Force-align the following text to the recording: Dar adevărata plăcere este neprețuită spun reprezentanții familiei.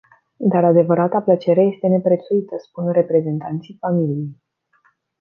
Dar 0.39 0.63
adevărata 0.63 1.21
plăcere 1.21 1.61
este 1.61 1.87
neprețuită 1.87 2.55
spun 2.57 2.91
reprezentanții 2.91 3.77
familiei. 3.79 4.35